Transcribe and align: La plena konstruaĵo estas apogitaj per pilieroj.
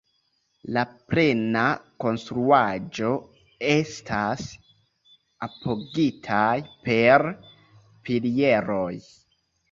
La 0.75 0.83
plena 1.09 1.63
konstruaĵo 2.03 3.09
estas 3.73 4.45
apogitaj 5.49 6.55
per 6.87 7.25
pilieroj. 8.09 8.91